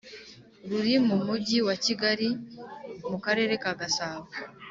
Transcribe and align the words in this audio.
ruri 0.69 0.95
mu 1.07 1.15
Mujyi 1.25 1.59
wa 1.67 1.75
Kigali 1.85 2.29
mu 3.09 3.17
Karere 3.25 3.53
ka 3.63 3.71
Gasabo 3.79 4.27